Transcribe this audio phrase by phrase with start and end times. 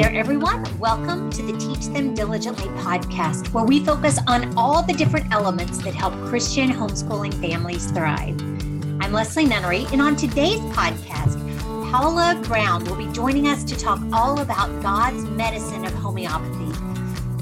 [0.00, 0.64] there, everyone.
[0.78, 5.76] Welcome to the Teach Them Diligently podcast, where we focus on all the different elements
[5.82, 8.40] that help Christian homeschooling families thrive.
[9.02, 11.36] I'm Leslie Nunnery, and on today's podcast,
[11.90, 16.72] Paola Brown will be joining us to talk all about God's medicine of homeopathy.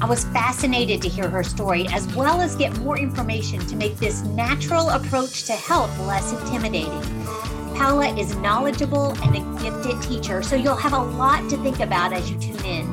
[0.00, 3.98] I was fascinated to hear her story as well as get more information to make
[3.98, 7.37] this natural approach to health less intimidating.
[7.78, 12.12] Paola is knowledgeable and a gifted teacher, so you'll have a lot to think about
[12.12, 12.92] as you tune in.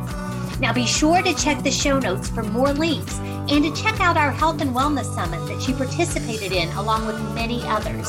[0.60, 4.16] Now, be sure to check the show notes for more links and to check out
[4.16, 8.08] our Health and Wellness Summit that she participated in, along with many others.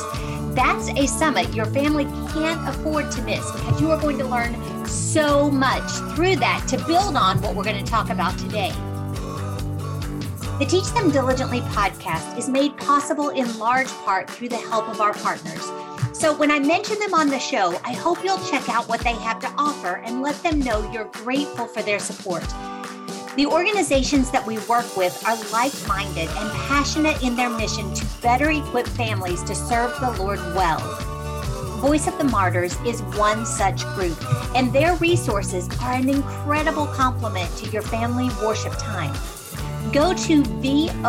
[0.54, 2.04] That's a summit your family
[2.34, 6.76] can't afford to miss because you are going to learn so much through that to
[6.84, 8.70] build on what we're going to talk about today.
[10.58, 15.00] The Teach Them Diligently podcast is made possible in large part through the help of
[15.00, 15.70] our partners.
[16.18, 19.12] So when I mention them on the show, I hope you'll check out what they
[19.12, 22.42] have to offer and let them know you're grateful for their support.
[23.36, 28.06] The organizations that we work with are like minded and passionate in their mission to
[28.22, 30.80] better equip families to serve the Lord well.
[31.80, 34.16] Voice of the Martyrs is one such group,
[34.56, 39.12] and their resources are an incredible complement to your family worship time.
[39.92, 41.00] Go to vom.org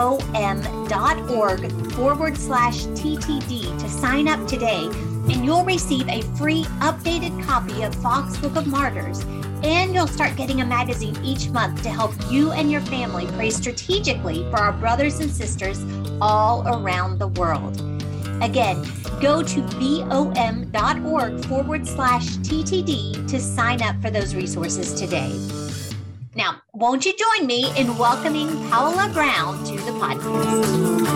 [1.94, 7.94] forward slash TTD to sign up today, and you'll receive a free updated copy of
[7.96, 9.26] Fox Book of Martyrs.
[9.64, 13.50] And you'll start getting a magazine each month to help you and your family pray
[13.50, 15.84] strategically for our brothers and sisters
[16.22, 17.82] all around the world.
[18.42, 18.86] Again,
[19.20, 25.36] go to vom.org forward slash TTD to sign up for those resources today.
[26.36, 31.08] Now, won't you join me in welcoming Paola Brown to the podcast?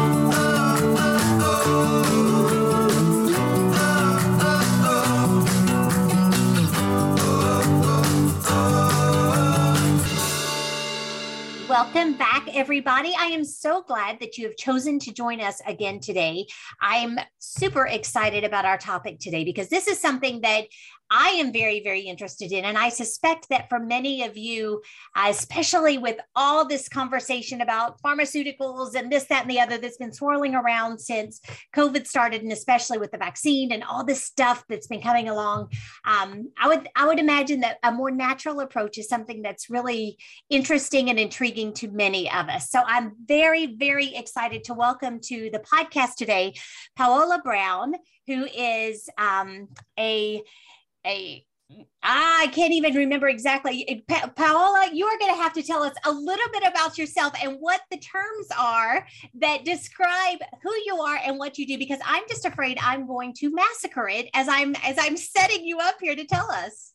[11.70, 13.14] Welcome back, everybody.
[13.18, 16.48] I am so glad that you have chosen to join us again today.
[16.82, 20.66] I'm super excited about our topic today because this is something that
[21.12, 22.64] I am very, very interested in.
[22.64, 24.82] And I suspect that for many of you,
[25.14, 29.98] uh, especially with all this conversation about pharmaceuticals and this, that, and the other that's
[29.98, 31.42] been swirling around since
[31.76, 35.70] COVID started, and especially with the vaccine and all this stuff that's been coming along,
[36.06, 40.18] um, I would I would imagine that a more natural approach is something that's really
[40.50, 42.70] interesting and intriguing to many of us.
[42.70, 46.54] So I'm very, very excited to welcome to the podcast today
[46.96, 47.96] Paola Brown,
[48.28, 49.68] who is um,
[50.00, 50.42] a
[51.06, 51.46] a
[52.04, 54.04] I can't even remember exactly.
[54.10, 57.34] Pa- Paola, you are going to have to tell us a little bit about yourself
[57.42, 62.00] and what the terms are that describe who you are and what you do because
[62.06, 65.96] I'm just afraid I'm going to massacre it as I'm as I'm setting you up
[66.02, 66.94] here to tell us.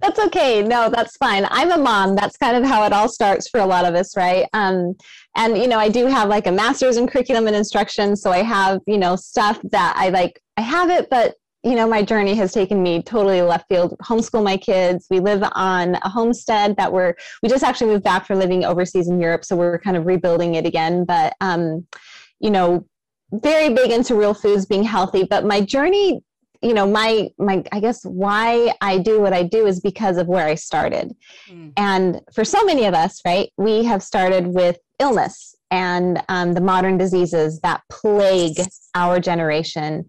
[0.00, 0.62] That's okay.
[0.62, 1.46] No, that's fine.
[1.48, 2.14] I'm a mom.
[2.14, 4.44] That's kind of how it all starts for a lot of us, right?
[4.52, 4.96] Um,
[5.36, 8.42] and you know, I do have like a master's in curriculum and instruction, so I
[8.42, 10.42] have you know stuff that I like.
[10.58, 13.96] I have it, but you know, my journey has taken me totally left field.
[14.02, 15.06] Homeschool my kids.
[15.10, 19.08] We live on a homestead that we're, we just actually moved back for living overseas
[19.08, 19.46] in Europe.
[19.46, 21.04] So we're kind of rebuilding it again.
[21.06, 21.86] But, um,
[22.38, 22.86] you know,
[23.32, 25.24] very big into real foods, being healthy.
[25.24, 26.20] But my journey,
[26.62, 30.28] you know, my, my, I guess why I do what I do is because of
[30.28, 31.16] where I started.
[31.50, 31.72] Mm.
[31.78, 36.60] And for so many of us, right, we have started with illness and um, the
[36.60, 38.58] modern diseases that plague
[38.94, 40.04] our generation.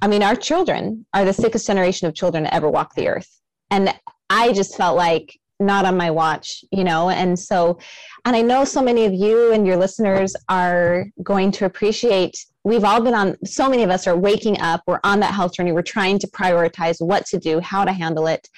[0.00, 3.40] I mean, our children are the sickest generation of children to ever walk the earth.
[3.70, 3.92] And
[4.30, 7.10] I just felt like not on my watch, you know?
[7.10, 7.78] And so,
[8.24, 12.36] and I know so many of you and your listeners are going to appreciate.
[12.62, 14.82] We've all been on, so many of us are waking up.
[14.86, 15.72] We're on that health journey.
[15.72, 18.48] We're trying to prioritize what to do, how to handle it.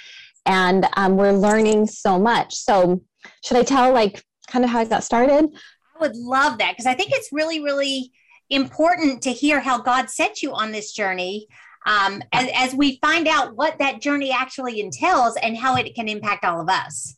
[0.45, 2.55] And um, we're learning so much.
[2.55, 3.03] So,
[3.45, 5.47] should I tell like kind of how I got started?
[5.97, 8.11] I would love that because I think it's really, really
[8.51, 11.47] important to hear how God set you on this journey
[11.87, 16.09] um, as, as we find out what that journey actually entails and how it can
[16.09, 17.17] impact all of us.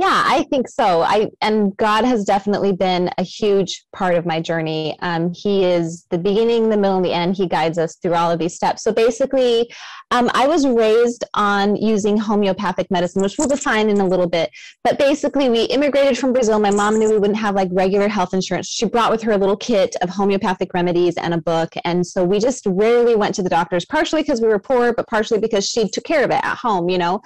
[0.00, 1.02] Yeah, I think so.
[1.02, 4.98] I and God has definitely been a huge part of my journey.
[5.02, 7.36] Um, he is the beginning, the middle, and the end.
[7.36, 8.82] He guides us through all of these steps.
[8.82, 9.72] So basically,
[10.10, 14.50] um, I was raised on using homeopathic medicine, which we'll define in a little bit.
[14.82, 16.58] But basically, we immigrated from Brazil.
[16.58, 18.66] My mom knew we wouldn't have like regular health insurance.
[18.66, 22.24] She brought with her a little kit of homeopathic remedies and a book, and so
[22.24, 23.84] we just rarely went to the doctors.
[23.84, 26.90] Partially because we were poor, but partially because she took care of it at home.
[26.90, 27.22] You know.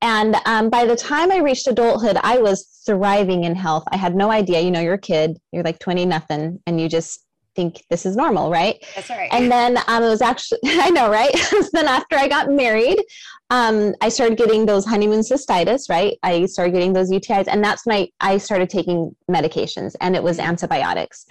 [0.00, 3.84] And um, by the time I reached adulthood, I was thriving in health.
[3.90, 4.60] I had no idea.
[4.60, 7.24] You know, you're a kid, you're like 20 nothing, and you just
[7.56, 8.76] think this is normal, right?
[8.94, 9.28] That's right.
[9.32, 11.34] And then um, it was actually, I know, right?
[11.72, 13.02] then after I got married,
[13.50, 16.16] um, I started getting those honeymoon cystitis, right?
[16.22, 20.22] I started getting those UTIs, and that's when I, I started taking medications, and it
[20.22, 21.26] was antibiotics.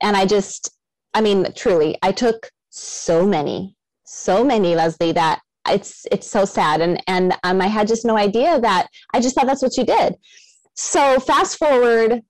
[0.00, 0.70] And I just,
[1.14, 6.80] I mean, truly, I took so many, so many, Leslie, that it's it's so sad.
[6.80, 9.84] And and um, I had just no idea that I just thought that's what you
[9.84, 10.14] did.
[10.74, 12.22] So fast forward,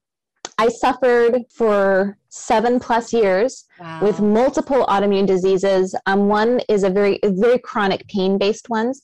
[0.57, 3.99] I suffered for seven plus years wow.
[4.01, 5.95] with multiple autoimmune diseases.
[6.05, 9.03] Um, one is a very very chronic pain based ones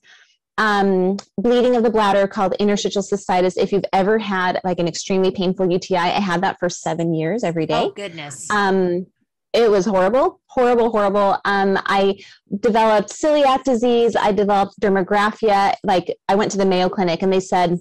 [0.59, 3.57] um, bleeding of the bladder called interstitial cystitis.
[3.57, 7.43] If you've ever had like an extremely painful UTI, I had that for seven years
[7.43, 7.85] every day.
[7.85, 8.49] Oh goodness.
[8.51, 9.07] Um,
[9.53, 11.37] it was horrible, horrible, horrible.
[11.45, 12.19] Um, I
[12.59, 14.15] developed celiac disease.
[14.15, 15.73] I developed dermographia.
[15.83, 17.79] Like I went to the Mayo Clinic and they said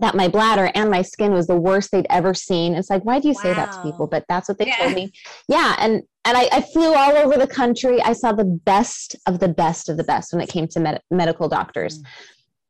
[0.00, 2.74] that my bladder and my skin was the worst they'd ever seen.
[2.74, 3.42] It's like, why do you wow.
[3.42, 4.06] say that to people?
[4.06, 4.76] But that's what they yeah.
[4.78, 5.12] told me.
[5.48, 5.76] Yeah.
[5.78, 8.00] And and I, I, flew all over the country.
[8.00, 11.02] I saw the best of the best of the best when it came to med-
[11.10, 11.98] medical doctors.
[11.98, 12.06] Mm.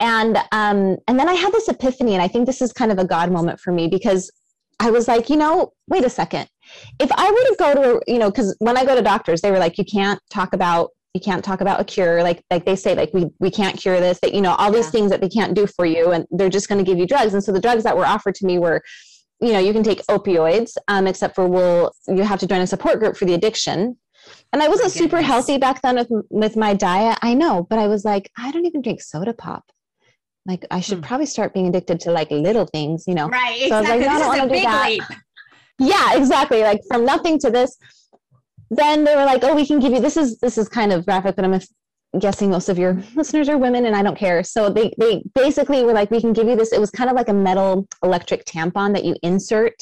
[0.00, 2.98] And um, and then I had this epiphany, and I think this is kind of
[2.98, 4.32] a God moment for me because
[4.80, 6.48] I was like, you know, wait a second.
[6.98, 9.50] If I were to go to, you know, because when I go to doctors, they
[9.50, 12.76] were like, you can't talk about you can't talk about a cure like like they
[12.76, 14.90] say like we we can't cure this that you know all these yeah.
[14.92, 17.34] things that they can't do for you and they're just going to give you drugs
[17.34, 18.82] and so the drugs that were offered to me were
[19.40, 22.66] you know you can take opioids um, except for well you have to join a
[22.66, 23.96] support group for the addiction
[24.52, 27.86] and i wasn't super healthy back then with with my diet i know but i
[27.86, 29.64] was like i don't even drink soda pop
[30.46, 31.04] like i should hmm.
[31.04, 33.90] probably start being addicted to like little things you know right so exactly.
[33.90, 35.02] i was like no, i don't want to do that leap.
[35.78, 37.76] Yeah exactly like from nothing to this
[38.76, 41.04] then they were like, "Oh, we can give you this is this is kind of
[41.04, 41.60] graphic, but I'm
[42.18, 45.84] guessing most of your listeners are women, and I don't care." So they they basically
[45.84, 48.46] were like, "We can give you this." It was kind of like a metal electric
[48.46, 49.74] tampon that you insert,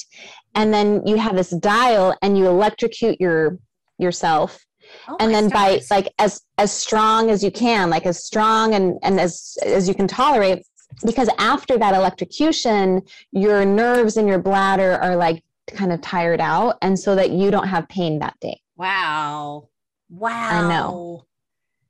[0.57, 3.59] and then you have this dial, and you electrocute your
[3.99, 4.59] yourself.
[5.07, 5.87] Oh and then stars.
[5.89, 9.87] by like as as strong as you can like as strong and and as as
[9.87, 10.65] you can tolerate
[11.07, 13.01] because after that electrocution
[13.31, 15.45] your nerves in your bladder are like
[15.75, 19.69] kind of tired out and so that you don't have pain that day Wow.
[20.09, 20.51] Wow.
[20.51, 21.25] I know.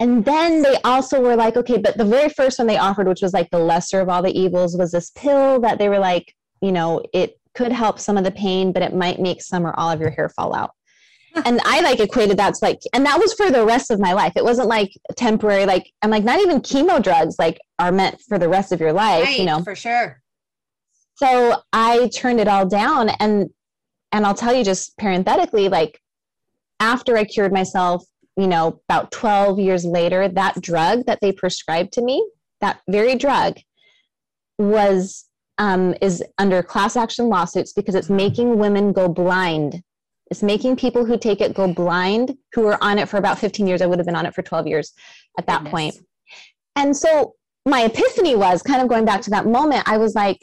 [0.00, 3.23] And then they also were like, okay, but the very first one they offered, which
[3.23, 6.35] was like the lesser of all the evils, was this pill that they were like,
[6.61, 9.79] you know, it could help some of the pain, but it might make some or
[9.79, 10.73] all of your hair fall out.
[11.44, 14.12] and I like equated that to like, and that was for the rest of my
[14.12, 14.33] life.
[14.35, 18.37] It wasn't like temporary, like, I'm like, not even chemo drugs like are meant for
[18.37, 19.62] the rest of your life, right, you know?
[19.62, 20.21] For sure.
[21.15, 23.50] So I turned it all down and,
[24.12, 26.01] and I'll tell you just parenthetically, like
[26.81, 28.05] after I cured myself,
[28.37, 32.27] you know, about 12 years later, that drug that they prescribed to me,
[32.61, 33.57] that very drug,
[34.59, 35.27] was
[35.59, 39.83] um, is under class action lawsuits because it's making women go blind.
[40.31, 43.67] It's making people who take it go blind who were on it for about 15
[43.67, 43.83] years.
[43.83, 44.93] I would have been on it for 12 years
[45.39, 45.71] at that Goodness.
[45.71, 46.07] point.
[46.77, 47.35] And so
[47.67, 49.87] my epiphany was kind of going back to that moment.
[49.87, 50.41] I was like,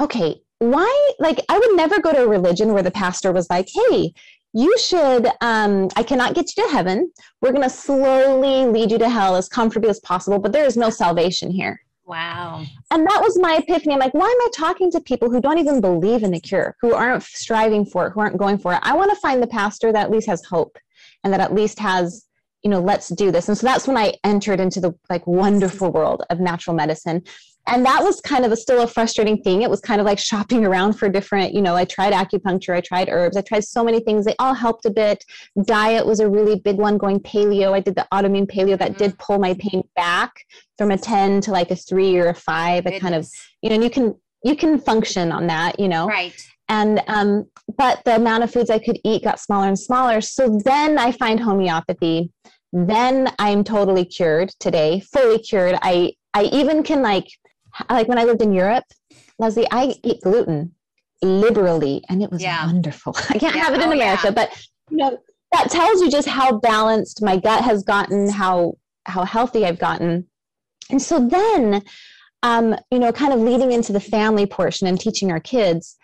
[0.00, 1.10] okay, why?
[1.18, 4.12] Like, I would never go to a religion where the pastor was like, hey,
[4.52, 7.10] you should um, i cannot get you to heaven.
[7.40, 10.76] We're going to slowly lead you to hell as comfortably as possible but there is
[10.76, 11.80] no salvation here.
[12.04, 12.64] Wow.
[12.90, 13.94] And that was my epiphany.
[13.94, 16.76] I'm like why am i talking to people who don't even believe in the cure
[16.80, 18.80] who aren't striving for it who aren't going for it?
[18.82, 20.76] I want to find the pastor that at least has hope
[21.24, 22.26] and that at least has
[22.62, 23.48] you know let's do this.
[23.48, 27.22] And so that's when i entered into the like wonderful world of natural medicine
[27.66, 29.62] and that was kind of a, still a frustrating thing.
[29.62, 32.80] It was kind of like shopping around for different you know i tried acupuncture i
[32.80, 34.24] tried herbs i tried so many things.
[34.24, 35.24] They all helped a bit.
[35.64, 37.72] Diet was a really big one going paleo.
[37.72, 38.98] I did the autoimmune paleo that mm-hmm.
[38.98, 40.32] did pull my pain back
[40.78, 43.28] from a 10 to like a 3 or a 5 it kind of
[43.62, 44.14] you know you can
[44.44, 46.06] you can function on that you know.
[46.06, 46.34] Right.
[46.68, 50.20] And um but the amount of foods i could eat got smaller and smaller.
[50.20, 52.32] So then i find homeopathy.
[52.72, 55.78] Then i'm totally cured today fully cured.
[55.82, 57.28] I i even can like
[57.90, 58.84] like when I lived in Europe,
[59.38, 60.74] Leslie, I eat gluten
[61.22, 62.66] liberally and it was yeah.
[62.66, 63.14] wonderful.
[63.30, 63.62] I can't yeah.
[63.62, 64.30] have it in oh, America, yeah.
[64.30, 65.18] but you know,
[65.52, 68.74] that tells you just how balanced my gut has gotten, how
[69.04, 70.26] how healthy I've gotten.
[70.90, 71.82] And so then
[72.42, 75.96] um, you know, kind of leading into the family portion and teaching our kids,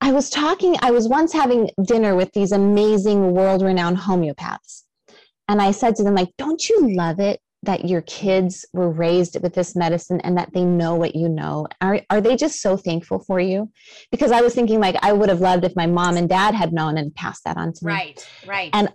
[0.00, 4.82] I was talking, I was once having dinner with these amazing world renowned homeopaths.
[5.48, 9.40] And I said to them, like, don't you love it that your kids were raised
[9.42, 11.66] with this medicine and that they know what you know?
[11.80, 13.70] Are, are they just so thankful for you?
[14.10, 16.72] Because i was thinking like i would have loved if my mom and dad had
[16.72, 17.92] known and passed that on to me.
[17.92, 18.70] Right right.
[18.72, 18.88] And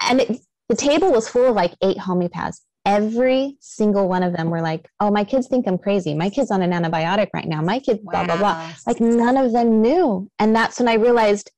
[0.00, 2.60] and it, the table was full of like eight homeopaths.
[2.84, 6.14] Every single one of them were like oh my kids think i'm crazy.
[6.14, 7.60] My kid's on an antibiotic right now.
[7.62, 8.24] My kid wow.
[8.24, 8.36] blah blah.
[8.36, 10.30] Blah like none of them knew.
[10.38, 11.50] And that's when i realized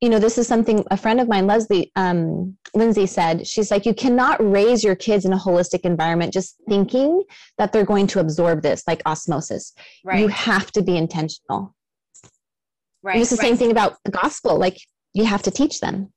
[0.00, 3.84] you know, this is something a friend of mine, Leslie, um, Lindsay said, she's like,
[3.84, 7.22] you cannot raise your kids in a holistic environment just thinking
[7.58, 9.74] that they're going to absorb this like osmosis.
[10.04, 10.20] Right.
[10.20, 11.74] You have to be intentional.
[13.02, 13.14] Right.
[13.14, 13.48] And it's the right.
[13.48, 14.58] same thing about the gospel.
[14.58, 14.78] Like
[15.12, 16.12] you have to teach them.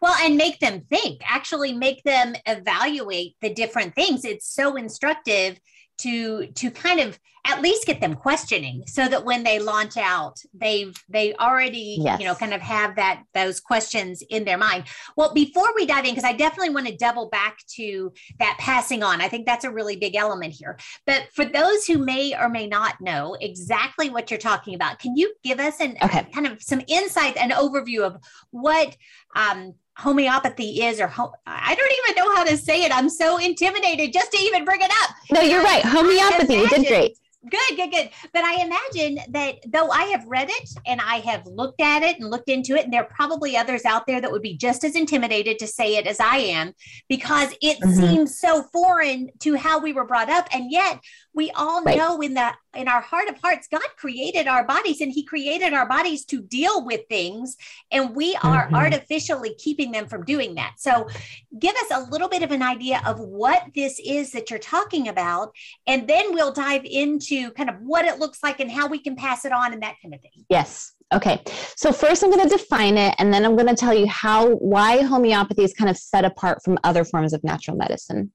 [0.00, 4.24] Well, and make them think, actually make them evaluate the different things.
[4.24, 5.58] It's so instructive
[5.98, 10.36] to to kind of at least get them questioning so that when they launch out
[10.52, 12.20] they've they already yes.
[12.20, 14.84] you know kind of have that those questions in their mind
[15.16, 19.02] well before we dive in because i definitely want to double back to that passing
[19.02, 22.48] on i think that's a really big element here but for those who may or
[22.48, 26.26] may not know exactly what you're talking about can you give us an okay.
[26.34, 28.16] kind of some insight and overview of
[28.50, 28.96] what
[29.34, 31.12] um, homeopathy is or
[31.46, 32.92] I don't even know how to say it.
[32.92, 35.10] I'm so intimidated just to even bring it up.
[35.32, 35.84] No, you're right.
[35.84, 36.54] Homeopathy.
[36.54, 37.18] You did great.
[37.48, 38.10] Good, good, good.
[38.32, 42.18] But I imagine that though I have read it and I have looked at it
[42.18, 44.82] and looked into it, and there are probably others out there that would be just
[44.82, 46.72] as intimidated to say it as I am
[47.08, 47.92] because it mm-hmm.
[47.92, 50.48] seems so foreign to how we were brought up.
[50.52, 51.00] And yet
[51.34, 51.96] we all right.
[51.96, 55.72] know in the in our heart of hearts, God created our bodies and He created
[55.72, 57.56] our bodies to deal with things,
[57.90, 58.74] and we are mm-hmm.
[58.74, 60.74] artificially keeping them from doing that.
[60.78, 61.08] So,
[61.58, 65.08] give us a little bit of an idea of what this is that you're talking
[65.08, 65.52] about,
[65.86, 69.16] and then we'll dive into kind of what it looks like and how we can
[69.16, 70.44] pass it on and that kind of thing.
[70.48, 70.94] Yes.
[71.14, 71.42] Okay,
[71.74, 74.50] so first I'm going to define it, and then I'm going to tell you how
[74.56, 78.30] why homeopathy is kind of set apart from other forms of natural medicine.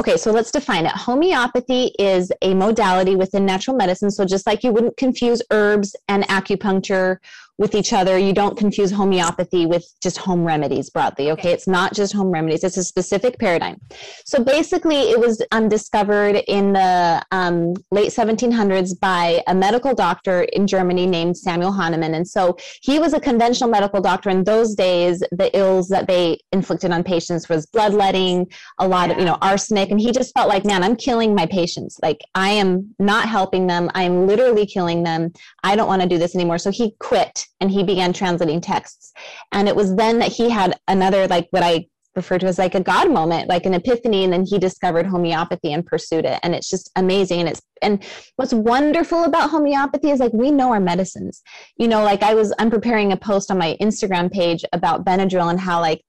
[0.00, 0.92] Okay, so let's define it.
[0.92, 4.10] Homeopathy is a modality within natural medicine.
[4.10, 7.18] So just like you wouldn't confuse herbs and acupuncture
[7.58, 8.18] with each other.
[8.18, 11.30] You don't confuse homeopathy with just home remedies broadly.
[11.32, 11.52] Okay.
[11.52, 13.80] It's not just home remedies, it's a specific paradigm.
[14.24, 20.42] So basically, it was um, discovered in the um, late 1700s by a medical doctor
[20.52, 22.14] in Germany named Samuel Hahnemann.
[22.14, 24.30] And so he was a conventional medical doctor.
[24.30, 29.14] In those days, the ills that they inflicted on patients was bloodletting, a lot yeah.
[29.14, 29.90] of, you know, arsenic.
[29.90, 31.98] And he just felt like, man, I'm killing my patients.
[32.02, 33.90] Like I am not helping them.
[33.94, 35.32] I'm literally killing them.
[35.62, 36.58] I don't want to do this anymore.
[36.58, 39.12] So he quit and he began translating texts.
[39.52, 41.86] And it was then that he had another, like what I
[42.16, 44.24] refer to as like a God moment, like an epiphany.
[44.24, 46.38] And then he discovered homeopathy and pursued it.
[46.42, 47.40] And it's just amazing.
[47.40, 48.04] And it's, and
[48.36, 51.42] what's wonderful about homeopathy is like we know our medicines.
[51.76, 55.50] You know, like I was, I'm preparing a post on my Instagram page about Benadryl
[55.50, 56.02] and how like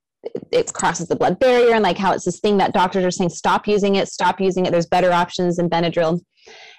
[0.51, 3.29] it crosses the blood barrier and like how it's this thing that doctors are saying
[3.29, 6.19] stop using it stop using it there's better options than benadryl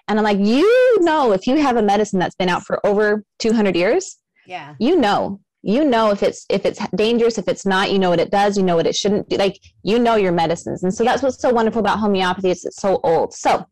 [0.08, 3.22] and i'm like you know if you have a medicine that's been out for over
[3.38, 4.74] 200 years yeah.
[4.78, 5.40] You know.
[5.62, 7.38] You know if it's if it's dangerous.
[7.38, 8.56] If it's not you know what it does.
[8.56, 9.36] You know what it shouldn't do.
[9.36, 10.84] Like you know your medicines.
[10.84, 12.50] And so that's what's so wonderful about homeopathy.
[12.50, 13.34] Is it's so old.
[13.34, 13.66] So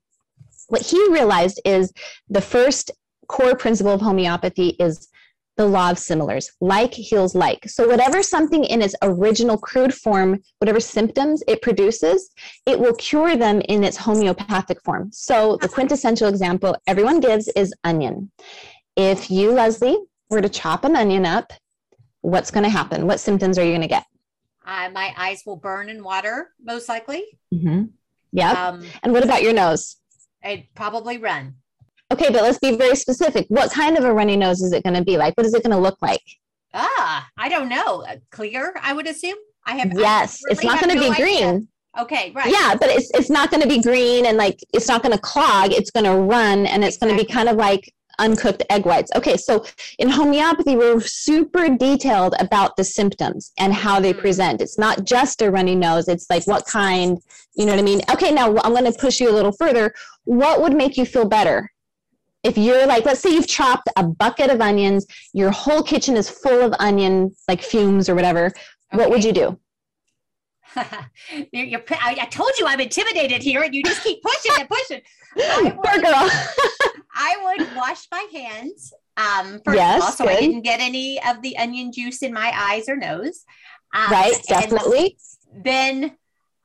[0.68, 1.92] what he realized is
[2.28, 2.90] the first
[3.28, 5.08] core principle of homeopathy is
[5.56, 6.50] the law of similars.
[6.60, 7.68] Like heals like.
[7.68, 12.30] So whatever something in its original crude form whatever symptoms it produces
[12.66, 15.10] it will cure them in its homeopathic form.
[15.12, 18.32] So the quintessential example everyone gives is onion.
[18.96, 19.98] If you leslie
[20.30, 21.52] were to chop an onion up,
[22.20, 23.06] what's going to happen?
[23.06, 24.04] What symptoms are you going to get?
[24.66, 27.24] Uh, my eyes will burn and water, most likely.
[27.52, 27.84] Mm-hmm.
[28.32, 28.52] Yeah.
[28.52, 29.96] Um, and what about your nose?
[30.42, 31.56] I'd probably run.
[32.12, 33.46] Okay, but let's be very specific.
[33.48, 35.36] What kind of a runny nose is it going to be like?
[35.36, 36.22] What is it going to look like?
[36.72, 38.04] Ah, I don't know.
[38.08, 39.36] Uh, clear, I would assume.
[39.66, 39.92] I have.
[39.94, 41.24] Yes, I really it's not going to no be idea.
[41.24, 41.68] green.
[41.98, 42.50] Okay, right.
[42.50, 45.20] Yeah, but it's it's not going to be green and like it's not going to
[45.20, 45.72] clog.
[45.72, 47.08] It's going to run and it's exactly.
[47.08, 49.10] going to be kind of like uncooked egg whites.
[49.16, 49.64] Okay, so
[49.98, 54.20] in homeopathy, we're super detailed about the symptoms and how they mm-hmm.
[54.20, 54.60] present.
[54.60, 57.18] It's not just a runny nose, it's like what kind,
[57.54, 58.02] you know what I mean?
[58.10, 59.94] Okay, now I'm going to push you a little further.
[60.24, 61.70] What would make you feel better?
[62.42, 66.28] If you're like, let's say you've chopped a bucket of onions, your whole kitchen is
[66.28, 68.56] full of onion, like fumes or whatever, okay.
[68.92, 69.58] what would you do?
[71.52, 74.68] you're, you're, I, I, told you I'm intimidated here, and you just keep pushing and
[74.68, 75.00] pushing.
[75.36, 76.30] I would, girl.
[77.14, 80.36] I would wash my hands um, first yes, of all, so good.
[80.36, 83.44] I didn't get any of the onion juice in my eyes or nose.
[83.94, 85.16] Um, right, definitely.
[85.64, 86.16] Then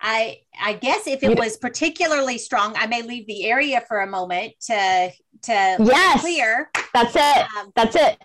[0.02, 4.08] I I guess if it was particularly strong, I may leave the area for a
[4.08, 5.12] moment to
[5.44, 6.72] to yes, clear.
[6.94, 7.48] That's it.
[7.58, 8.18] Um, That's it.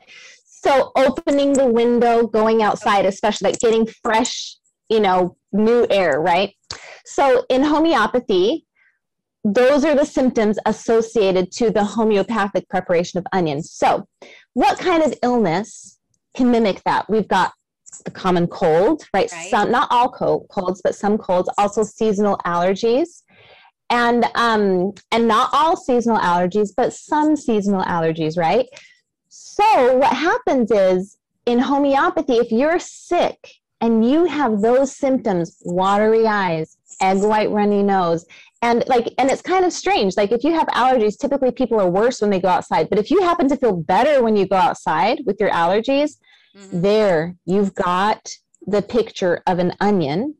[0.46, 4.56] So opening the window, going outside, especially like getting fresh,
[4.94, 6.54] you know, new air, right?
[7.04, 8.66] So in homeopathy,
[9.44, 13.70] those are the symptoms associated to the homeopathic preparation of onions.
[13.72, 14.06] So,
[14.54, 15.98] what kind of illness
[16.34, 17.10] can mimic that?
[17.10, 17.52] We've got
[18.04, 19.30] the common cold, right?
[19.30, 19.50] right.
[19.50, 21.50] Some, not all cold, colds, but some colds.
[21.58, 23.22] Also, seasonal allergies,
[23.90, 28.66] and um, and not all seasonal allergies, but some seasonal allergies, right?
[29.28, 36.26] So, what happens is in homeopathy, if you're sick and you have those symptoms, watery
[36.26, 38.24] eyes, egg white runny nose,
[38.62, 40.16] and like and it's kind of strange.
[40.16, 42.88] Like if you have allergies typically people are worse when they go outside.
[42.88, 46.12] But if you happen to feel better when you go outside with your allergies
[46.56, 46.80] mm-hmm.
[46.80, 48.30] there you've got
[48.66, 50.34] the picture of an onion.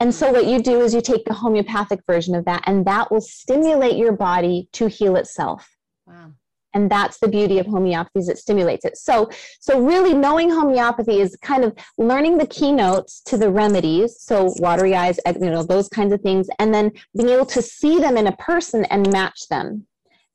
[0.00, 3.12] And so what you do is you take the homeopathic version of that and that
[3.12, 5.76] will stimulate your body to heal itself.
[6.04, 6.32] Wow
[6.78, 8.96] and that's the beauty of homeopathy is it stimulates it.
[8.96, 9.28] So
[9.60, 14.94] so really knowing homeopathy is kind of learning the keynotes to the remedies so watery
[14.94, 18.28] eyes you know those kinds of things and then being able to see them in
[18.28, 19.86] a person and match them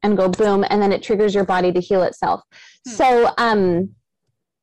[0.04, 2.42] and go boom and then it triggers your body to heal itself.
[2.86, 2.92] Hmm.
[3.00, 3.08] so
[3.38, 3.90] um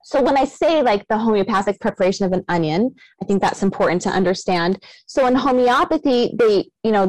[0.02, 4.02] so when i say like the homeopathic preparation of an onion i think that's important
[4.02, 4.72] to understand.
[5.06, 7.06] So in homeopathy they you know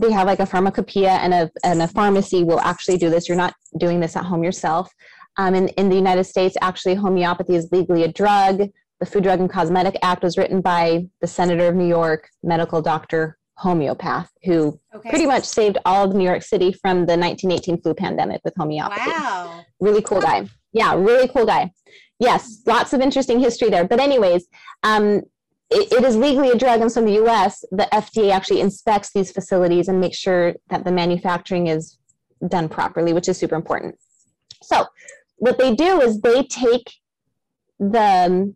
[0.00, 3.28] they have like a pharmacopoeia and a, and a pharmacy will actually do this.
[3.28, 4.92] You're not doing this at home yourself.
[5.36, 8.68] Um, in, in the United States, actually, homeopathy is legally a drug.
[8.98, 12.82] The Food, Drug, and Cosmetic Act was written by the Senator of New York, medical
[12.82, 15.08] doctor, homeopath, who okay.
[15.08, 19.10] pretty much saved all of New York City from the 1918 flu pandemic with homeopathy.
[19.10, 19.64] Wow.
[19.80, 20.48] Really cool guy.
[20.72, 21.72] Yeah, really cool guy.
[22.18, 23.86] Yes, lots of interesting history there.
[23.86, 24.46] But, anyways,
[24.82, 25.22] um,
[25.70, 29.12] it, it is legally a drug, and so in the US, the FDA actually inspects
[29.12, 31.98] these facilities and makes sure that the manufacturing is
[32.48, 33.98] done properly, which is super important.
[34.62, 34.86] So,
[35.36, 36.92] what they do is they take
[37.78, 38.54] the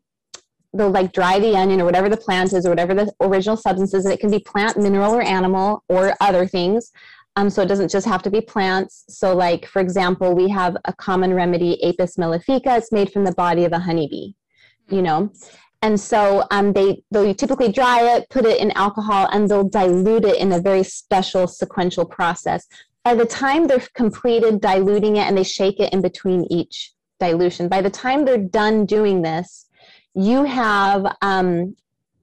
[0.75, 3.94] they'll like dry the onion or whatever the plant is or whatever the original substance
[3.94, 4.04] is.
[4.04, 6.90] And it can be plant, mineral, or animal or other things.
[7.37, 9.04] Um, so it doesn't just have to be plants.
[9.09, 12.76] So, like for example, we have a common remedy, Apis mellifica.
[12.78, 14.35] It's made from the body of a honeybee.
[14.88, 15.33] You know,
[15.84, 20.24] and so um, they they'll typically dry it, put it in alcohol, and they'll dilute
[20.24, 22.66] it in a very special sequential process.
[23.04, 27.68] By the time they're completed diluting it and they shake it in between each dilution,
[27.68, 29.66] by the time they're done doing this,
[30.14, 31.76] you have um,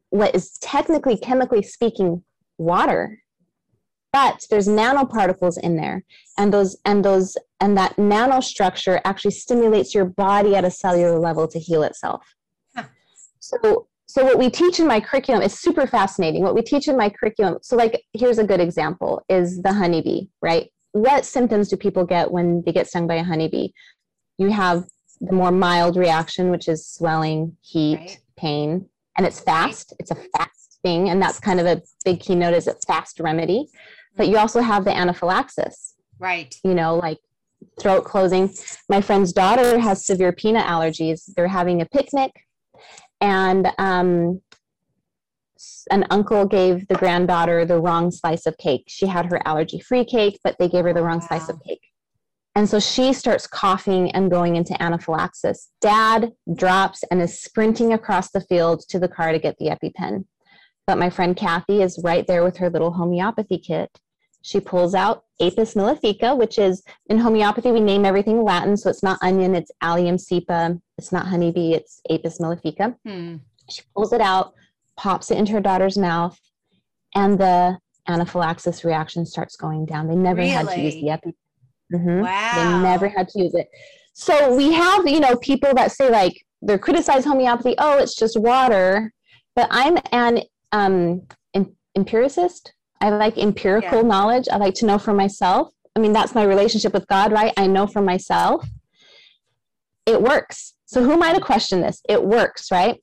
[0.09, 2.23] what is technically, chemically speaking,
[2.57, 3.21] water.
[4.11, 6.03] But there's nanoparticles in there,
[6.35, 11.47] and those and those and that nanostructure actually stimulates your body at a cellular level
[11.47, 12.25] to heal itself.
[13.41, 16.43] So, so what we teach in my curriculum is super fascinating.
[16.43, 20.27] What we teach in my curriculum, so like here's a good example is the honeybee,
[20.41, 20.69] right?
[20.93, 23.69] What symptoms do people get when they get stung by a honeybee?
[24.37, 24.85] You have
[25.19, 28.19] the more mild reaction, which is swelling, heat, right.
[28.37, 29.93] pain, and it's fast.
[29.99, 33.67] It's a fast thing, and that's kind of a big keynote is a fast remedy.
[34.17, 34.41] But you mm-hmm.
[34.41, 35.93] also have the anaphylaxis.
[36.19, 36.53] Right.
[36.63, 37.19] You know, like
[37.79, 38.53] throat closing.
[38.89, 41.21] My friend's daughter has severe peanut allergies.
[41.35, 42.31] They're having a picnic
[43.21, 44.41] and um,
[45.91, 48.85] an uncle gave the granddaughter the wrong slice of cake.
[48.87, 51.27] She had her allergy free cake, but they gave her the wrong wow.
[51.27, 51.81] slice of cake.
[52.55, 55.69] And so she starts coughing and going into anaphylaxis.
[55.79, 60.25] Dad drops and is sprinting across the field to the car to get the EpiPen.
[60.85, 63.89] But my friend Kathy is right there with her little homeopathy kit.
[64.41, 68.75] She pulls out Apis mellifica, which is in homeopathy, we name everything Latin.
[68.75, 70.79] So it's not onion, it's Allium cepa.
[70.97, 72.95] It's not honeybee, it's Apis mellifica.
[73.05, 73.37] Hmm.
[73.69, 74.53] She pulls it out,
[74.97, 76.39] pops it into her daughter's mouth,
[77.15, 77.77] and the
[78.07, 80.07] anaphylaxis reaction starts going down.
[80.07, 80.49] They never really?
[80.49, 81.35] had to use the epi.
[81.93, 82.21] Mm-hmm.
[82.21, 82.51] Wow.
[82.55, 83.69] They never had to use it.
[84.13, 87.75] So we have, you know, people that say like they're criticize homeopathy.
[87.77, 89.13] Oh, it's just water.
[89.55, 91.23] But I'm an um,
[91.95, 92.73] empiricist.
[93.01, 94.07] I like empirical yeah.
[94.07, 94.47] knowledge.
[94.51, 95.73] I like to know for myself.
[95.95, 97.53] I mean, that's my relationship with God, right?
[97.57, 98.65] I know for myself.
[100.05, 100.73] It works.
[100.85, 102.01] So who am I to question this?
[102.07, 102.97] It works, right?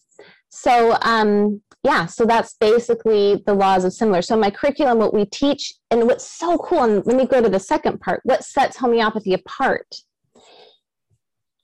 [0.48, 4.22] So um, yeah, so that's basically the laws of similar.
[4.22, 7.48] So my curriculum, what we teach, and what's so cool, and let me go to
[7.48, 8.20] the second part.
[8.24, 9.86] What sets homeopathy apart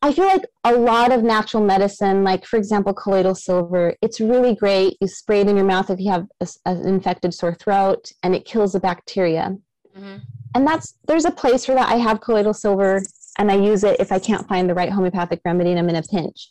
[0.05, 4.55] I feel like a lot of natural medicine, like for example, colloidal silver, it's really
[4.55, 4.99] great.
[5.01, 8.35] You spray it in your mouth if you have a, an infected sore throat, and
[8.35, 9.57] it kills the bacteria.
[9.97, 10.17] Mm-hmm.
[10.55, 11.89] And that's there's a place for that.
[11.89, 13.01] I have colloidal silver,
[13.39, 15.97] and I use it if I can't find the right homeopathic remedy and I'm in
[15.97, 16.51] a pinch.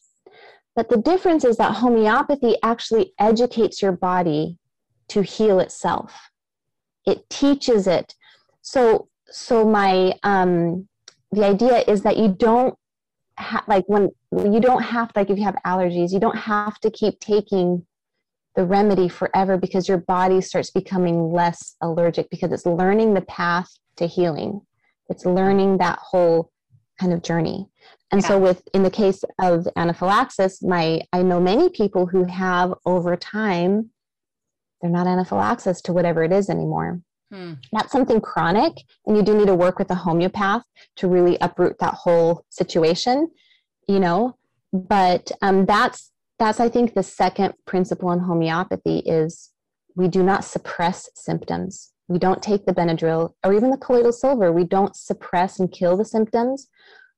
[0.75, 4.57] But the difference is that homeopathy actually educates your body
[5.09, 6.31] to heal itself.
[7.05, 8.15] It teaches it.
[8.63, 10.87] So, so my um,
[11.31, 12.75] the idea is that you don't
[13.37, 16.91] ha- like when you don't have like if you have allergies you don't have to
[16.91, 17.85] keep taking
[18.55, 23.69] the remedy forever because your body starts becoming less allergic because it's learning the path
[23.95, 24.61] to healing.
[25.09, 26.51] It's learning that whole
[26.99, 27.67] kind of journey.
[28.11, 28.27] And yeah.
[28.27, 33.15] so with in the case of anaphylaxis my i know many people who have over
[33.15, 33.89] time
[34.79, 37.01] they're not anaphylaxis to whatever it is anymore
[37.33, 37.53] Hmm.
[37.71, 38.73] That's something chronic,
[39.07, 40.63] and you do need to work with a homeopath
[40.97, 43.31] to really uproot that whole situation,
[43.87, 44.37] you know.
[44.71, 49.51] but um, that's that's I think the second principle in homeopathy is
[49.95, 51.91] we do not suppress symptoms.
[52.07, 54.51] We don't take the Benadryl or even the colloidal silver.
[54.51, 56.67] We don't suppress and kill the symptoms.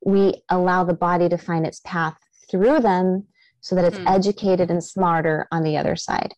[0.05, 2.17] We allow the body to find its path
[2.49, 3.25] through them
[3.59, 4.09] so that it's mm.
[4.09, 6.35] educated and smarter on the other side.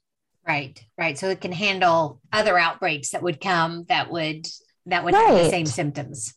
[0.47, 1.17] Right, right.
[1.17, 4.47] So it can handle other outbreaks that would come that would
[4.85, 5.27] that would right.
[5.27, 6.33] have the same symptoms.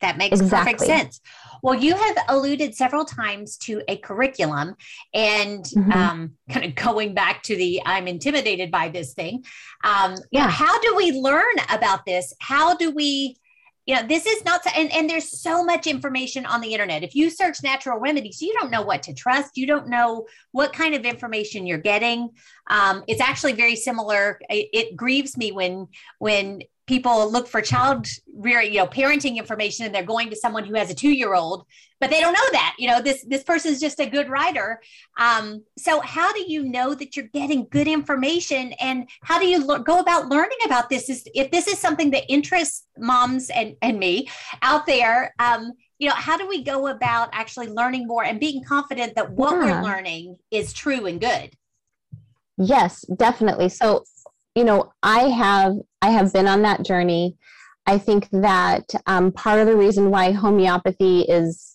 [0.00, 0.72] That makes exactly.
[0.72, 1.20] perfect sense.
[1.62, 4.76] Well, you have alluded several times to a curriculum
[5.12, 5.92] and mm-hmm.
[5.92, 9.44] um, kind of going back to the I'm intimidated by this thing.
[9.84, 10.48] Um, yeah.
[10.48, 12.32] how do we learn about this?
[12.40, 13.36] How do we
[13.90, 17.02] you know this is not and, and there's so much information on the internet.
[17.02, 19.56] If you search natural remedies you don't know what to trust.
[19.56, 22.30] You don't know what kind of information you're getting.
[22.68, 24.40] Um, it's actually very similar.
[24.48, 25.88] It, it grieves me when
[26.20, 30.64] when people look for child rear you know parenting information and they're going to someone
[30.64, 31.64] who has a two year old
[32.00, 34.80] but they don't know that you know this this person's just a good writer
[35.16, 39.64] um, so how do you know that you're getting good information and how do you
[39.84, 41.08] go about learning about this?
[41.08, 44.28] Is if this is something that interests moms and and me
[44.62, 48.64] out there um, you know how do we go about actually learning more and being
[48.64, 49.80] confident that what yeah.
[49.80, 51.50] we're learning is true and good?
[52.56, 53.68] Yes definitely.
[53.68, 54.04] So
[54.54, 57.36] you know i have i have been on that journey.
[57.86, 61.70] I think that um, part of the reason why homeopathy is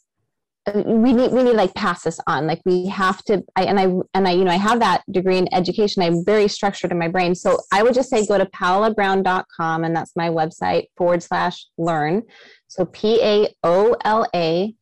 [0.74, 2.48] we need we need like pass this on.
[2.48, 3.84] Like we have to I, and i
[4.16, 6.02] and i you know i have that degree in education.
[6.02, 7.36] I'm very structured in my brain.
[7.36, 12.24] So i would just say go to paolabrown.com and that's my website forward slash learn.
[12.68, 14.76] So p-a-o-l-a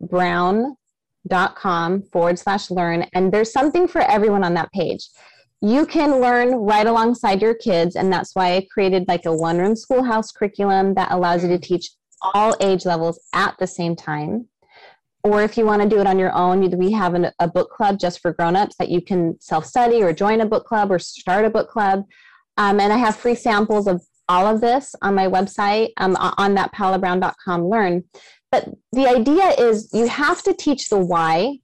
[0.00, 3.06] brown.com forward slash learn.
[3.14, 5.08] And there's something for everyone on that page
[5.66, 9.58] you can learn right alongside your kids and that's why i created like a one
[9.58, 11.90] room schoolhouse curriculum that allows you to teach
[12.34, 14.48] all age levels at the same time.
[15.22, 17.70] Or if you want to do it on your own we have an, a book
[17.70, 21.44] club just for grown-ups that you can self-study or join a book club or start
[21.44, 22.04] a book club.
[22.58, 26.54] Um, and i have free samples of all of this on my website um, on
[26.54, 28.04] that paolabrown.com learn.
[28.50, 31.58] But the idea is you have to teach the why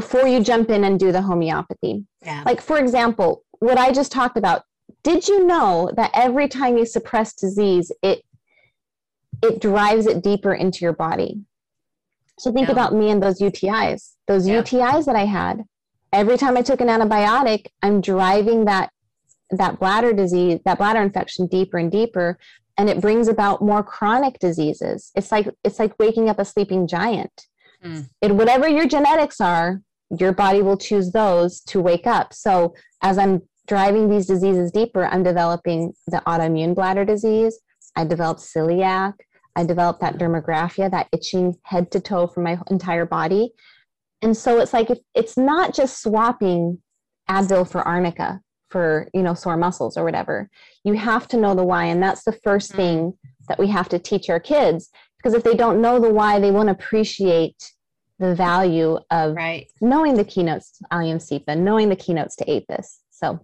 [0.00, 2.04] before you jump in and do the homeopathy.
[2.24, 2.44] Yeah.
[2.46, 4.62] Like, for example, what I just talked about,
[5.02, 8.22] did you know that every time you suppress disease, it
[9.42, 11.40] it drives it deeper into your body?
[12.38, 12.74] So think yeah.
[12.74, 14.12] about me and those UTIs.
[14.28, 14.62] Those yeah.
[14.62, 15.64] UTIs that I had,
[16.12, 18.90] every time I took an antibiotic, I'm driving that
[19.50, 22.38] that bladder disease, that bladder infection deeper and deeper,
[22.76, 25.10] and it brings about more chronic diseases.
[25.16, 27.48] It's like it's like waking up a sleeping giant.
[27.84, 28.08] Mm.
[28.22, 29.82] And whatever your genetics are,
[30.18, 32.32] your body will choose those to wake up.
[32.32, 37.58] So as I'm driving these diseases deeper, I'm developing the autoimmune bladder disease.
[37.96, 39.14] I developed celiac.
[39.56, 43.50] I developed that dermatographia, that itching head to toe from my entire body.
[44.22, 46.78] And so it's like if it's not just swapping
[47.28, 48.40] Advil for arnica
[48.70, 50.48] for you know sore muscles or whatever.
[50.84, 52.76] You have to know the why, and that's the first mm.
[52.76, 53.14] thing
[53.48, 56.50] that we have to teach our kids because if they don't know the why, they
[56.50, 57.72] won't appreciate
[58.18, 59.70] the value of right.
[59.80, 63.00] knowing the keynotes to Allium Cepa, knowing the keynotes to APIS.
[63.10, 63.40] So,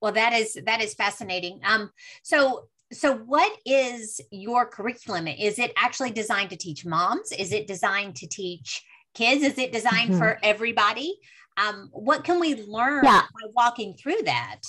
[0.00, 1.60] well, that is that is fascinating.
[1.64, 1.90] Um,
[2.22, 5.26] so so what is your curriculum?
[5.26, 7.32] Is it actually designed to teach moms?
[7.32, 9.42] Is it designed to teach kids?
[9.42, 10.18] Is it designed mm-hmm.
[10.18, 11.18] for everybody?
[11.56, 13.22] Um, what can we learn yeah.
[13.22, 14.60] by walking through that?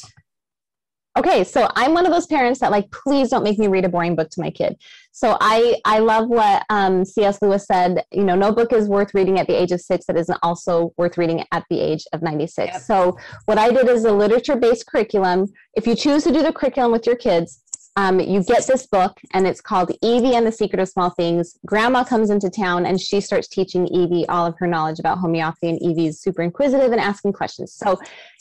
[1.18, 3.90] Okay so i'm one of those parents that like please don't make me read a
[3.90, 4.78] boring book to my kid.
[5.12, 9.14] So i i love what um, cs lewis said you know no book is worth
[9.14, 12.22] reading at the age of six that isn't also worth reading at the age of
[12.22, 12.82] 96 yep.
[12.82, 15.48] so what i did is a literature based curriculum.
[15.76, 17.63] If you choose to do the curriculum with your kids
[17.96, 21.58] um, you get this book and it's called evie and the secret of small things.
[21.66, 25.70] Grandma comes into town and she starts teaching evie all of her knowledge about homeopathy
[25.70, 27.74] and evie's super inquisitive and asking questions.
[27.74, 28.00] So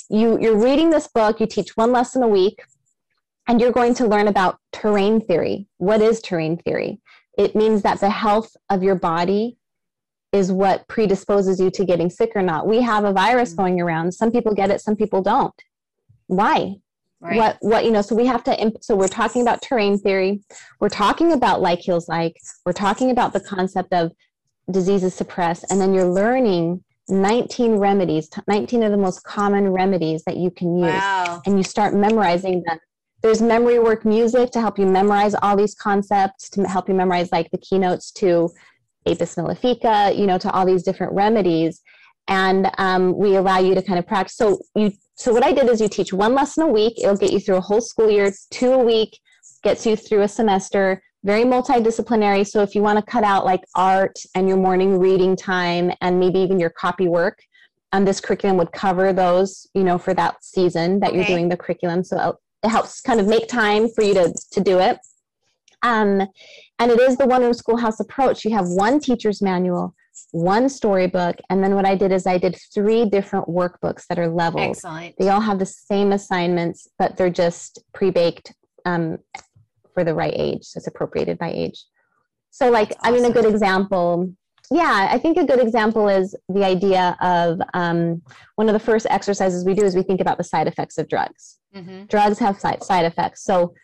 [0.09, 2.63] you you're reading this book you teach one lesson a week
[3.47, 5.67] and you're going to learn about terrain theory.
[5.77, 7.01] What is terrain theory?
[7.37, 9.59] It means that the health of your body
[10.33, 12.67] is what predisposes you to getting sick or not.
[12.67, 13.63] We have a virus mm-hmm.
[13.63, 14.13] going around.
[14.13, 15.55] Some people get it some people don't.
[16.27, 16.77] Why
[17.23, 17.37] right.
[17.37, 20.41] what what you know so we have to so we're talking about terrain theory
[20.81, 24.13] we're talking about like heals like we're talking about the concept of
[24.71, 30.37] diseases suppressed and then you're learning 19 remedies, 19 of the most common remedies that
[30.37, 30.93] you can use.
[30.93, 31.43] Wow.
[31.47, 32.79] And you start memorizing them.
[33.23, 37.31] There's memory work music to help you memorize all these concepts, to help you memorize
[37.31, 38.51] like the keynotes to
[39.07, 41.83] Apis mellifica, you know, to all these different remedies.
[42.29, 44.37] And um, we allow you to kind of practice.
[44.37, 46.95] So you, so what I did is you teach one lesson a week.
[46.99, 49.19] It'll get you through a whole school year, two a week,
[49.63, 52.47] gets you through a semester, very multidisciplinary.
[52.47, 56.19] So if you want to cut out like art and your morning reading time and
[56.19, 57.39] maybe even your copy work,
[57.93, 61.19] um, this curriculum would cover those, you know, for that season that okay.
[61.19, 62.03] you're doing the curriculum.
[62.03, 64.99] So it helps kind of make time for you to, to do it.
[65.83, 66.23] Um,
[66.79, 68.45] and it is the one room schoolhouse approach.
[68.45, 69.95] You have one teacher's manual,
[70.33, 74.29] one storybook, and then what I did is I did three different workbooks that are
[74.29, 74.71] leveled.
[74.71, 75.15] Excellent.
[75.19, 79.19] They all have the same assignments, but they're just pre-baked um,
[79.95, 80.65] for the right age.
[80.65, 81.85] So it's appropriated by age.
[82.51, 82.95] So, like.
[83.03, 84.33] I mean, a good example.
[84.71, 88.23] Yeah, I think a good example is the idea of um,
[88.57, 91.09] one of the first exercises we do is we think about the side effects of
[91.09, 91.59] drugs.
[91.75, 92.05] Mm-hmm.
[92.07, 93.45] Drugs have side, side effects.
[93.45, 93.75] So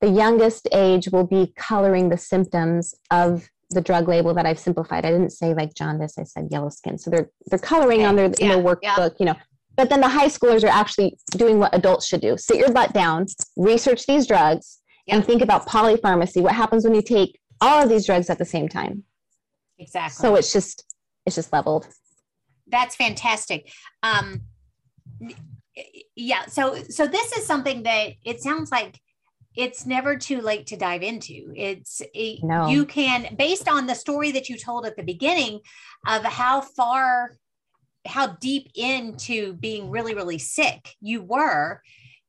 [0.00, 5.04] the youngest age will be coloring the symptoms of the drug label that I've simplified.
[5.04, 6.98] I didn't say like jaundice, I said yellow skin.
[6.98, 8.06] So they're they're coloring okay.
[8.06, 8.40] on their yeah.
[8.40, 9.08] in their workbook, yeah.
[9.18, 9.34] you know.
[9.76, 12.36] But then the high schoolers are actually doing what adults should do.
[12.38, 13.26] Sit your butt down,
[13.56, 16.40] research these drugs, and think about polypharmacy.
[16.40, 19.04] What happens when you take all of these drugs at the same time?
[19.78, 20.22] Exactly.
[20.22, 20.84] So it's just
[21.26, 21.88] it's just leveled.
[22.66, 23.70] That's fantastic.
[24.02, 24.42] Um
[26.14, 28.98] yeah, so so this is something that it sounds like
[29.56, 31.52] it's never too late to dive into.
[31.56, 32.68] It's it, no.
[32.68, 35.60] you can based on the story that you told at the beginning
[36.06, 37.32] of how far
[38.06, 41.82] how deep into being really really sick you were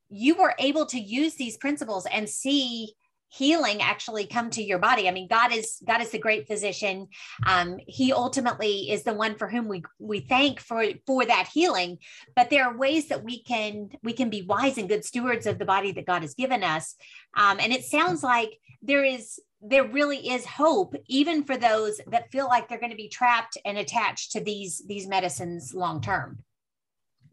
[0.09, 2.93] you were able to use these principles and see
[3.29, 5.07] healing actually come to your body.
[5.07, 7.07] I mean god is god is the great physician.
[7.45, 11.97] Um, he ultimately is the one for whom we we thank for for that healing.
[12.35, 15.59] But there are ways that we can we can be wise and good stewards of
[15.59, 16.95] the body that god has given us.
[17.35, 22.31] Um, and it sounds like there is there really is hope even for those that
[22.31, 26.39] feel like they're going to be trapped and attached to these these medicines long term.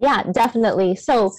[0.00, 0.96] Yeah definitely.
[0.96, 1.34] So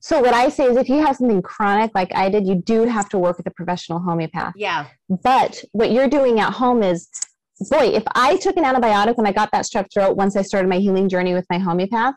[0.00, 2.84] so what I say is if you have something chronic like I did, you do
[2.84, 4.54] have to work with a professional homeopath.
[4.56, 4.86] Yeah.
[5.22, 7.08] But what you're doing at home is
[7.68, 10.68] boy, if I took an antibiotic when I got that strep throat once I started
[10.68, 12.14] my healing journey with my homeopath,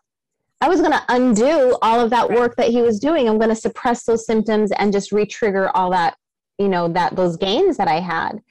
[0.62, 3.28] I was going to undo all of that work that he was doing.
[3.28, 6.16] I'm going to suppress those symptoms and just re-trigger all that,
[6.58, 8.42] you know, that those gains that I had.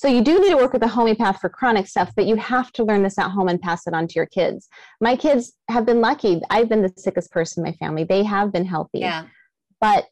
[0.00, 2.72] So you do need to work with a homeopath for chronic stuff, but you have
[2.72, 4.66] to learn this at home and pass it on to your kids.
[4.98, 6.40] My kids have been lucky.
[6.48, 8.04] I've been the sickest person in my family.
[8.04, 9.00] They have been healthy.
[9.00, 9.26] Yeah.
[9.78, 10.10] But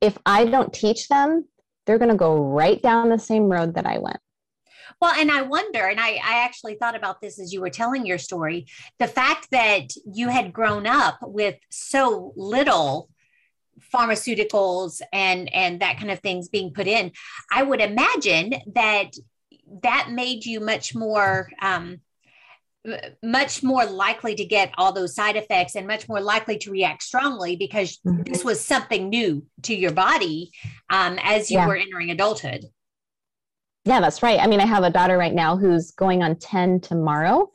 [0.00, 1.44] if I don't teach them,
[1.84, 4.20] they're going to go right down the same road that I went.
[5.02, 8.06] Well, and I wonder, and I, I actually thought about this as you were telling
[8.06, 8.64] your story
[8.98, 13.10] the fact that you had grown up with so little
[13.92, 17.12] pharmaceuticals and and that kind of things being put in
[17.52, 19.10] i would imagine that
[19.82, 22.00] that made you much more um,
[23.22, 27.02] much more likely to get all those side effects and much more likely to react
[27.02, 28.22] strongly because mm-hmm.
[28.22, 30.52] this was something new to your body
[30.90, 31.66] um, as you yeah.
[31.66, 32.64] were entering adulthood
[33.84, 36.80] yeah that's right i mean i have a daughter right now who's going on 10
[36.80, 37.50] tomorrow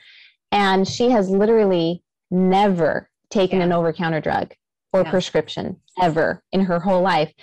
[0.52, 3.66] and she has literally never taken yeah.
[3.66, 4.54] an over-counter drug
[4.94, 5.10] or yeah.
[5.10, 7.34] prescription ever in her whole life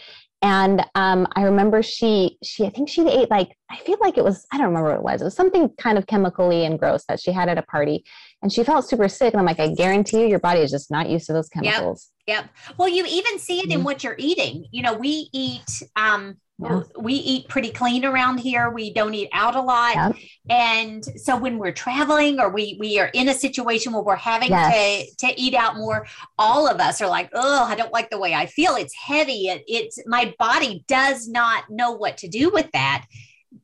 [0.42, 4.24] and um, i remember she she i think she ate like i feel like it
[4.24, 7.04] was i don't remember what it was it was something kind of chemically and gross
[7.08, 8.04] that she had at a party
[8.42, 10.90] and she felt super sick and i'm like i guarantee you your body is just
[10.90, 12.76] not used to those chemicals yep, yep.
[12.76, 13.72] well you even see it mm-hmm.
[13.72, 16.82] in what you're eating you know we eat um, yeah.
[16.98, 20.12] we eat pretty clean around here we don't eat out a lot yeah.
[20.50, 24.50] and so when we're traveling or we we are in a situation where we're having
[24.50, 25.08] yes.
[25.16, 26.06] to to eat out more
[26.38, 29.48] all of us are like oh i don't like the way i feel it's heavy
[29.48, 33.04] it, it's my body does not know what to do with that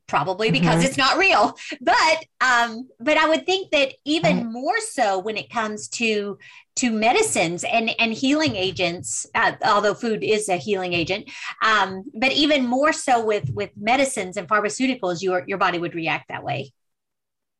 [0.07, 0.85] probably because mm-hmm.
[0.85, 4.51] it's not real but um but i would think that even mm-hmm.
[4.51, 6.37] more so when it comes to
[6.75, 11.29] to medicines and and healing agents uh, although food is a healing agent
[11.63, 16.27] um but even more so with with medicines and pharmaceuticals your your body would react
[16.29, 16.71] that way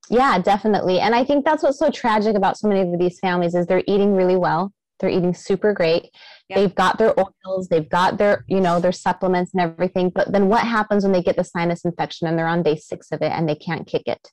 [0.09, 3.55] yeah definitely and i think that's what's so tragic about so many of these families
[3.55, 6.09] is they're eating really well they're eating super great
[6.49, 6.59] Yep.
[6.59, 10.11] They've got their oils, they've got their, you know, their supplements and everything.
[10.13, 13.11] But then what happens when they get the sinus infection and they're on day six
[13.11, 14.29] of it and they can't kick it?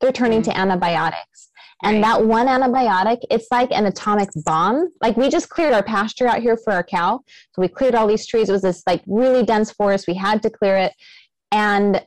[0.00, 0.52] They're turning mm-hmm.
[0.52, 1.50] to antibiotics.
[1.82, 2.02] And right.
[2.04, 4.88] that one antibiotic, it's like an atomic bomb.
[5.02, 7.20] Like we just cleared our pasture out here for our cow.
[7.52, 8.48] So we cleared all these trees.
[8.48, 10.06] It was this like really dense forest.
[10.08, 10.92] We had to clear it.
[11.52, 12.02] And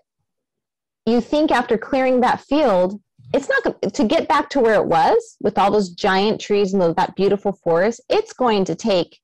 [1.05, 2.99] you think after clearing that field,
[3.33, 6.95] it's not to get back to where it was with all those giant trees and
[6.95, 8.01] that beautiful forest.
[8.09, 9.19] It's going to take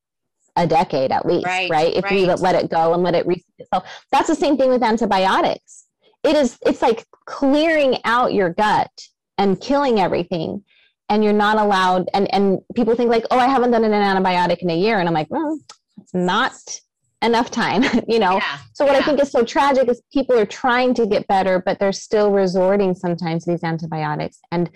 [0.56, 1.70] a decade at least, right?
[1.70, 1.94] right?
[1.94, 2.14] If right.
[2.14, 3.90] we let it go and let it reset itself.
[4.12, 5.86] That's the same thing with antibiotics.
[6.24, 6.58] It is.
[6.66, 8.90] It's like clearing out your gut
[9.38, 10.64] and killing everything,
[11.10, 12.10] and you're not allowed.
[12.14, 15.08] And and people think like, oh, I haven't done an antibiotic in a year, and
[15.08, 15.60] I'm like, well,
[16.02, 16.54] it's not
[17.22, 18.36] enough time, you know.
[18.36, 18.58] Yeah.
[18.74, 19.00] So what yeah.
[19.00, 22.32] I think is so tragic is people are trying to get better, but they're still
[22.32, 24.40] resorting sometimes to these antibiotics.
[24.52, 24.70] And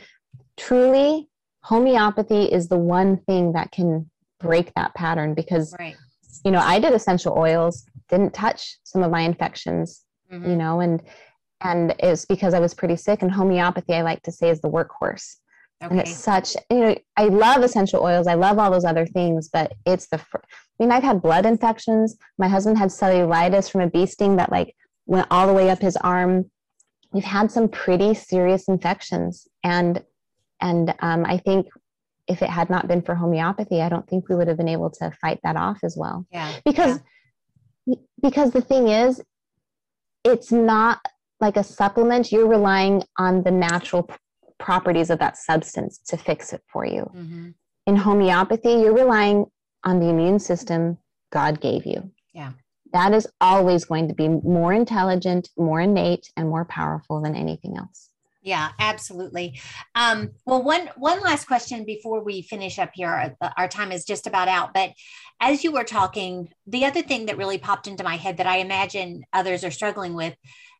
[0.57, 1.27] truly,
[1.61, 5.97] homeopathy is the one thing that can break that pattern because right.
[6.45, 10.49] you know, I did essential oils, didn't touch some of my infections, mm-hmm.
[10.49, 11.01] you know, and
[11.61, 14.69] and it's because I was pretty sick and homeopathy I like to say is the
[14.69, 15.35] workhorse.
[15.81, 15.91] Okay.
[15.91, 18.27] And it's such, you know, I love essential oils.
[18.27, 20.37] I love all those other things, but it's the, fr-
[20.79, 22.17] I mean, I've had blood infections.
[22.37, 25.79] My husband had cellulitis from a bee sting that like went all the way up
[25.79, 26.49] his arm.
[27.11, 29.47] We've had some pretty serious infections.
[29.63, 30.03] And,
[30.61, 31.67] and um, I think
[32.27, 34.91] if it had not been for homeopathy, I don't think we would have been able
[34.91, 36.25] to fight that off as well.
[36.31, 36.53] Yeah.
[36.63, 36.99] Because,
[37.85, 37.95] yeah.
[38.21, 39.21] because the thing is,
[40.23, 40.99] it's not
[41.41, 42.31] like a supplement.
[42.31, 44.09] You're relying on the natural
[44.59, 47.09] properties of that substance to fix it for you.
[47.15, 47.49] Mm-hmm.
[47.87, 49.45] In homeopathy, you're relying
[49.83, 50.97] on the immune system
[51.31, 52.11] God gave you.
[52.33, 52.51] Yeah.
[52.93, 57.77] That is always going to be more intelligent, more innate, and more powerful than anything
[57.77, 58.09] else.
[58.41, 59.59] Yeah, absolutely.
[59.95, 63.09] Um, well, one one last question before we finish up here.
[63.41, 64.73] Our, our time is just about out.
[64.73, 64.91] But
[65.41, 68.57] as you were talking, the other thing that really popped into my head that I
[68.57, 70.35] imagine others are struggling with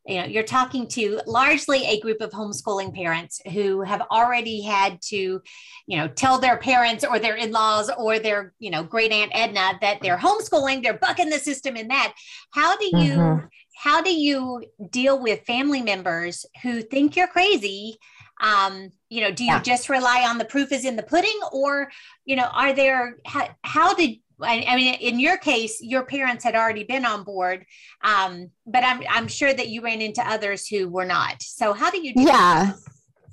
[0.10, 5.00] you know you're talking to largely a group of homeschooling parents who have already had
[5.02, 5.42] to
[5.86, 9.78] you know tell their parents or their in-laws or their you know great aunt edna
[9.82, 12.14] that they're homeschooling they're bucking the system in that
[12.52, 13.46] how do you mm-hmm.
[13.78, 17.98] how do you deal with family members who think you're crazy
[18.42, 19.62] um, you know do you yeah.
[19.62, 21.90] just rely on the proof is in the pudding or
[22.26, 26.44] you know are there how, how did I, I, mean, in your case, your parents
[26.44, 27.66] had already been on board,
[28.04, 31.42] um, but I'm I'm sure that you ran into others who were not.
[31.42, 32.14] So how do you?
[32.14, 32.76] Do yeah, that?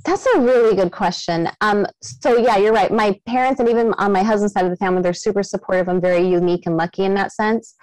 [0.04, 1.48] that's a really good question.
[1.60, 2.90] Um, so yeah, you're right.
[2.90, 5.88] My parents and even on my husband's side of the family, they're super supportive.
[5.88, 7.74] I'm very unique and lucky in that sense.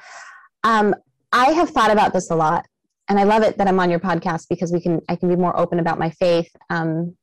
[0.64, 0.94] Um,
[1.32, 2.66] I have thought about this a lot,
[3.10, 5.36] and I love it that I'm on your podcast because we can I can be
[5.36, 6.50] more open about my faith.
[6.70, 7.16] Um,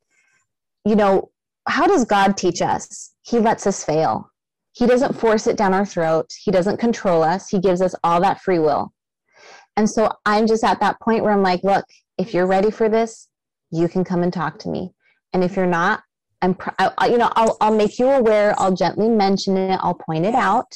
[0.85, 1.29] you know,
[1.67, 3.11] how does God teach us?
[3.21, 4.30] He lets us fail
[4.73, 6.31] he doesn't force it down our throat.
[6.41, 7.49] He doesn't control us.
[7.49, 8.93] He gives us all that free will.
[9.77, 11.85] And so I'm just at that point where I'm like, look,
[12.17, 13.27] if you're ready for this,
[13.71, 14.91] you can come and talk to me.
[15.33, 16.03] And if you're not,
[16.41, 18.53] I'm, I, you know, I'll, I'll make you aware.
[18.57, 19.79] I'll gently mention it.
[19.81, 20.73] I'll point it out,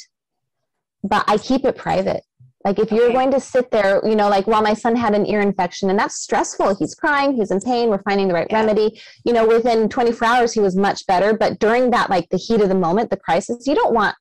[1.04, 2.24] but I keep it private.
[2.66, 3.14] Like if you're okay.
[3.14, 6.00] going to sit there, you know, like while my son had an ear infection and
[6.00, 8.60] that's stressful, he's crying, he's in pain, we're finding the right yeah.
[8.60, 9.00] remedy.
[9.24, 12.62] You know, within 24 hours he was much better, but during that like the heat
[12.62, 14.16] of the moment, the crisis, you don't want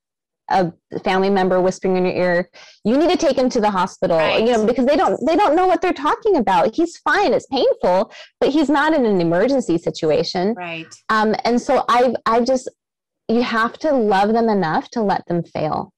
[0.51, 0.71] a
[1.03, 2.51] family member whispering in your ear,
[2.85, 4.45] you need to take him to the hospital, right.
[4.45, 6.75] you know, because they don't they don't know what they're talking about.
[6.75, 10.55] He's fine, it's painful, but he's not in an emergency situation.
[10.55, 10.95] Right.
[11.09, 12.71] Um and so I I just
[13.27, 15.94] you have to love them enough to let them fail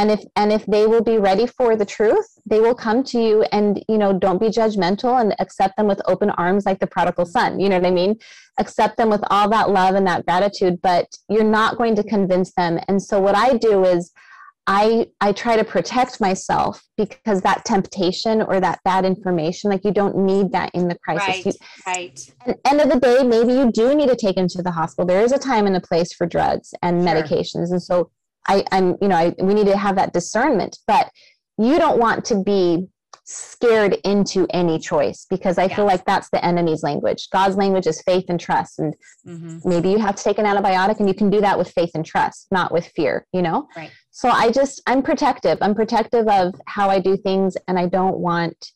[0.00, 3.20] and if and if they will be ready for the truth they will come to
[3.20, 6.86] you and you know don't be judgmental and accept them with open arms like the
[6.86, 7.60] prodigal son.
[7.60, 8.16] You know what i mean?
[8.58, 12.52] Accept them with all that love and that gratitude but you're not going to convince
[12.54, 12.80] them.
[12.88, 14.10] And so what i do is
[14.66, 19.92] i i try to protect myself because that temptation or that bad information like you
[19.92, 21.28] don't need that in the crisis.
[21.28, 21.52] Right, you,
[21.86, 22.32] right.
[22.46, 25.06] the end of the day maybe you do need to take them to the hospital.
[25.06, 27.10] There is a time and a place for drugs and sure.
[27.10, 27.70] medications.
[27.70, 28.10] And so
[28.48, 31.10] I, I'm, you know, I, we need to have that discernment, but
[31.58, 32.88] you don't want to be
[33.24, 37.28] scared into any choice because I feel like that's the enemy's language.
[37.30, 38.80] God's language is faith and trust.
[38.80, 38.94] And
[39.26, 39.68] mm-hmm.
[39.68, 42.04] maybe you have to take an antibiotic and you can do that with faith and
[42.04, 43.68] trust, not with fear, you know?
[43.76, 43.92] Right.
[44.10, 45.58] So I just, I'm protective.
[45.60, 48.72] I'm protective of how I do things and I don't want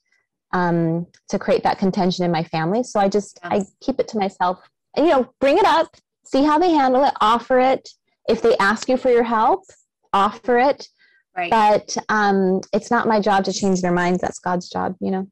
[0.53, 2.85] um, to create that contention in my family.
[2.85, 3.53] So I just, yes.
[3.53, 4.61] I keep it to myself,
[4.97, 7.89] and, you know, bring it up, see how they handle it, offer it,
[8.29, 9.65] if they ask you for your help,
[10.13, 10.89] offer it.
[11.37, 11.51] Right.
[11.51, 14.21] But um, it's not my job to change their minds.
[14.21, 15.27] That's God's job, you know?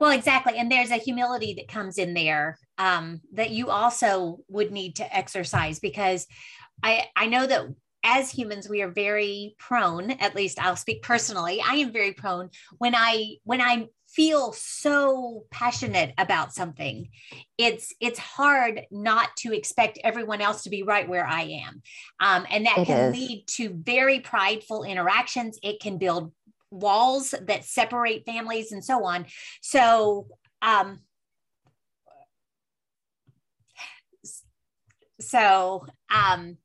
[0.00, 0.54] Well, exactly.
[0.58, 5.16] And there's a humility that comes in there um, that you also would need to
[5.16, 6.26] exercise because
[6.82, 7.66] I, I know that
[8.06, 12.48] as humans we are very prone at least i'll speak personally i am very prone
[12.78, 13.84] when i when i
[14.16, 17.08] feel so passionate about something
[17.58, 21.82] it's it's hard not to expect everyone else to be right where i am.
[22.20, 23.14] Um, and that it can is.
[23.14, 25.58] lead to very prideful interactions.
[25.62, 26.32] It can build
[26.70, 29.26] walls that separate families and so on.
[29.60, 30.28] So
[30.62, 31.00] um,
[35.20, 36.58] so um,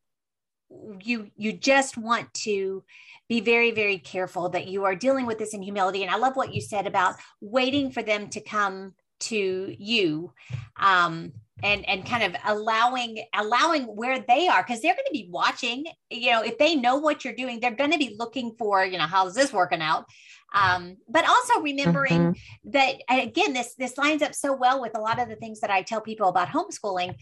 [1.02, 2.84] you you just want to
[3.28, 6.04] be very very careful that you are dealing with this in humility.
[6.04, 10.34] And i love what you said about waiting for them to come to you
[10.80, 11.32] um,
[11.64, 15.86] and and kind of allowing allowing where they are because they're going to be watching.
[16.10, 18.98] You know if they know what you're doing they're going to be looking for you
[18.98, 20.06] know how's this working out?
[20.54, 22.72] Um, but also remembering mm-hmm.
[22.72, 25.72] that again this this lines up so well with a lot of the things that
[25.72, 27.16] i tell people about homeschooling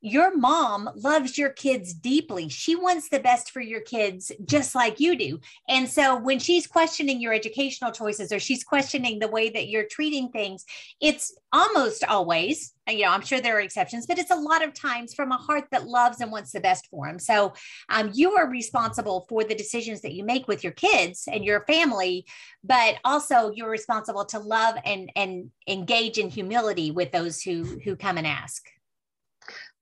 [0.00, 2.48] your mom loves your kids deeply.
[2.48, 5.40] She wants the best for your kids just like you do.
[5.68, 9.86] And so when she's questioning your educational choices or she's questioning the way that you're
[9.90, 10.64] treating things,
[11.00, 14.74] it's almost always, you know, I'm sure there are exceptions, but it's a lot of
[14.74, 17.18] times from a heart that loves and wants the best for them.
[17.18, 17.54] So
[17.88, 21.64] um, you are responsible for the decisions that you make with your kids and your
[21.64, 22.26] family,
[22.62, 27.96] but also you're responsible to love and and engage in humility with those who who
[27.96, 28.62] come and ask.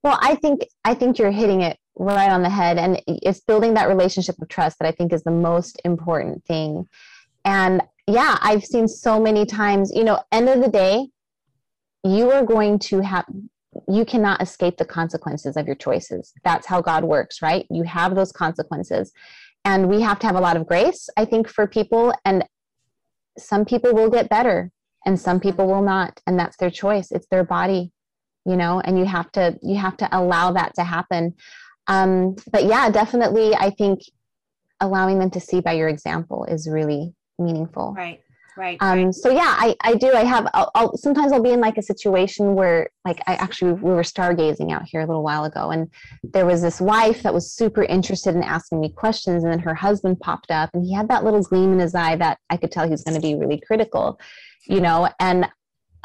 [0.05, 3.73] Well, I think I think you're hitting it right on the head and it's building
[3.73, 6.87] that relationship of trust that I think is the most important thing.
[7.43, 11.07] And yeah, I've seen so many times, you know, end of the day,
[12.03, 13.25] you are going to have
[13.87, 16.33] you cannot escape the consequences of your choices.
[16.43, 17.65] That's how God works, right?
[17.71, 19.11] You have those consequences.
[19.65, 22.13] And we have to have a lot of grace, I think, for people.
[22.25, 22.45] And
[23.39, 24.71] some people will get better
[25.03, 26.21] and some people will not.
[26.27, 27.11] And that's their choice.
[27.11, 27.91] It's their body
[28.45, 31.33] you know and you have to you have to allow that to happen.
[31.87, 33.99] Um, but yeah definitely i think
[34.81, 37.93] allowing them to see by your example is really meaningful.
[37.95, 38.21] Right
[38.57, 39.13] right, um, right.
[39.13, 41.83] so yeah i i do i have I'll, I'll, sometimes i'll be in like a
[41.83, 45.91] situation where like i actually we were stargazing out here a little while ago and
[46.23, 49.75] there was this wife that was super interested in asking me questions and then her
[49.75, 52.71] husband popped up and he had that little gleam in his eye that i could
[52.71, 54.17] tell he was going to be really critical
[54.67, 55.09] you know?
[55.19, 55.47] And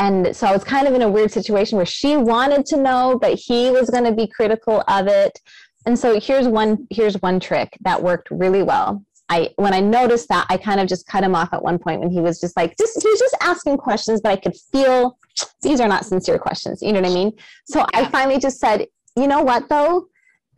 [0.01, 3.19] and so I was kind of in a weird situation where she wanted to know,
[3.21, 5.39] but he was going to be critical of it.
[5.85, 9.05] And so here's one here's one trick that worked really well.
[9.29, 12.01] I when I noticed that, I kind of just cut him off at one point
[12.01, 15.19] when he was just like, just he was just asking questions, but I could feel
[15.61, 16.81] these are not sincere questions.
[16.81, 17.33] You know what I mean?
[17.67, 17.87] So yeah.
[17.93, 18.87] I finally just said,
[19.17, 20.07] you know what though?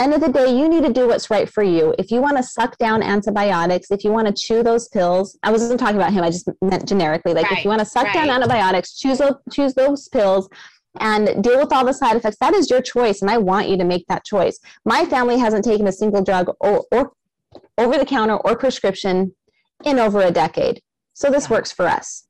[0.00, 1.94] End of the day, you need to do what's right for you.
[1.98, 5.50] If you want to suck down antibiotics, if you want to chew those pills, I
[5.50, 6.24] wasn't talking about him.
[6.24, 7.34] I just meant generically.
[7.34, 8.14] Like right, if you want to suck right.
[8.14, 10.48] down antibiotics, choose those, choose those pills
[11.00, 12.36] and deal with all the side effects.
[12.38, 14.58] That is your choice, and I want you to make that choice.
[14.84, 17.12] My family hasn't taken a single drug or, or
[17.78, 19.34] over the counter or prescription
[19.84, 20.82] in over a decade,
[21.14, 21.56] so this yeah.
[21.56, 22.26] works for us.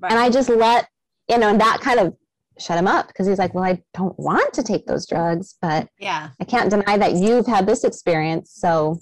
[0.00, 0.12] Right.
[0.12, 0.88] And I just let
[1.28, 2.16] you know, and that kind of
[2.58, 5.88] shut him up because he's like, well, I don't want to take those drugs, but
[5.98, 8.52] yeah, I can't deny that you've had this experience.
[8.54, 9.00] So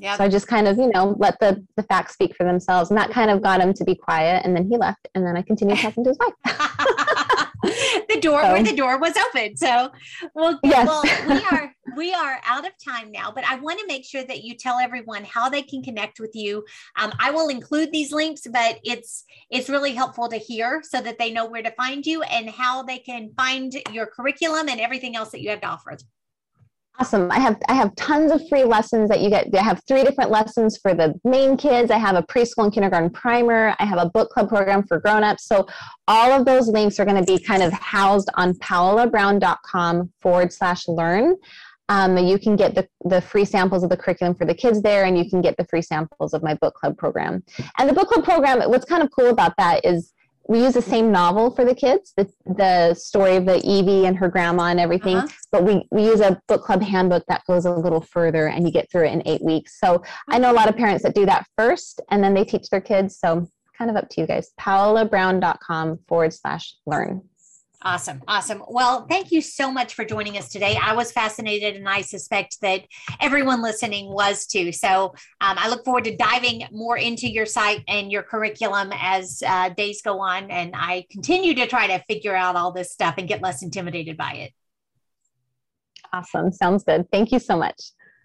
[0.00, 0.16] yeah.
[0.16, 2.90] So I just kind of, you know, let the the facts speak for themselves.
[2.90, 4.44] And that kind of got him to be quiet.
[4.44, 5.08] And then he left.
[5.14, 6.32] And then I continued talking to his wife.
[8.08, 8.52] the door so.
[8.52, 9.56] where the door was open.
[9.56, 9.90] So
[10.34, 10.86] well, yes.
[10.86, 14.24] well we are we are out of time now, but I want to make sure
[14.24, 16.64] that you tell everyone how they can connect with you.
[16.96, 21.18] Um, I will include these links, but it's it's really helpful to hear so that
[21.18, 25.14] they know where to find you and how they can find your curriculum and everything
[25.14, 25.98] else that you have to offer.
[26.98, 27.30] Awesome.
[27.30, 29.54] I have I have tons of free lessons that you get.
[29.54, 31.90] I have three different lessons for the main kids.
[31.90, 33.74] I have a preschool and kindergarten primer.
[33.78, 35.46] I have a book club program for grown-ups.
[35.46, 35.66] So
[36.08, 40.88] all of those links are going to be kind of housed on paolabrown.com forward slash
[40.88, 41.36] learn.
[41.90, 45.04] Um, you can get the, the free samples of the curriculum for the kids there,
[45.04, 47.42] and you can get the free samples of my book club program.
[47.78, 50.12] And the book club program, what's kind of cool about that is
[50.48, 54.16] we use the same novel for the kids, the, the story of the Evie and
[54.16, 55.28] her grandma and everything, uh-huh.
[55.52, 58.72] but we, we use a book club handbook that goes a little further and you
[58.72, 59.78] get through it in eight weeks.
[59.78, 62.68] So I know a lot of parents that do that first and then they teach
[62.70, 63.18] their kids.
[63.18, 64.52] So kind of up to you guys.
[64.60, 67.22] PaolaBrown.com forward slash learn.
[67.82, 68.20] Awesome.
[68.28, 68.62] Awesome.
[68.68, 70.78] Well, thank you so much for joining us today.
[70.82, 72.82] I was fascinated, and I suspect that
[73.20, 74.70] everyone listening was too.
[74.70, 79.42] So um, I look forward to diving more into your site and your curriculum as
[79.46, 80.50] uh, days go on.
[80.50, 84.18] And I continue to try to figure out all this stuff and get less intimidated
[84.18, 84.52] by it.
[86.12, 86.52] Awesome.
[86.52, 87.06] Sounds good.
[87.10, 87.80] Thank you so much.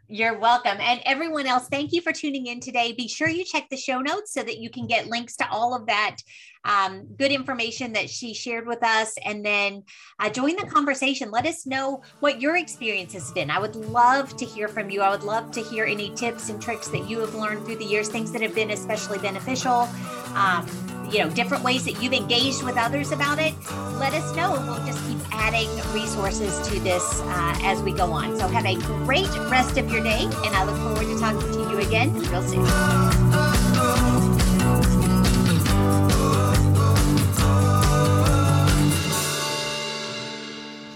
[0.07, 0.77] You're welcome.
[0.79, 2.93] And everyone else, thank you for tuning in today.
[2.93, 5.73] Be sure you check the show notes so that you can get links to all
[5.73, 6.17] of that
[6.63, 9.15] um, good information that she shared with us.
[9.23, 9.83] And then
[10.19, 11.31] uh, join the conversation.
[11.31, 13.49] Let us know what your experience has been.
[13.49, 15.01] I would love to hear from you.
[15.01, 17.85] I would love to hear any tips and tricks that you have learned through the
[17.85, 19.87] years, things that have been especially beneficial.
[20.35, 20.67] Um,
[21.11, 23.53] you know, different ways that you've engaged with others about it,
[23.99, 28.11] let us know and we'll just keep adding resources to this uh, as we go
[28.11, 28.37] on.
[28.37, 28.75] So have a
[29.05, 32.41] great rest of your day, and I look forward to talking to you again real
[32.41, 32.65] soon.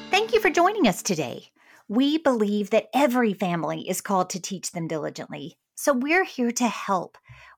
[0.09, 1.49] Thank you for joining us today.
[1.87, 5.57] We believe that every family is called to teach them diligently.
[5.75, 7.17] So we're here to help.